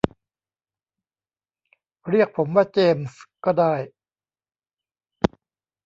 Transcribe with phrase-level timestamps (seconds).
[2.09, 3.73] เรียกผมว่า เจมส์ ก็ได้